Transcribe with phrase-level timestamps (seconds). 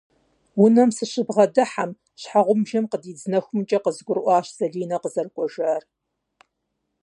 [0.63, 1.91] Унэм сыщыбгъэдыхьэм,
[2.21, 5.83] щхьэгъубжэм къыдидз нэхумкӏэ къызгурыӏуащ Залинэ къызэрыкӏуэжар.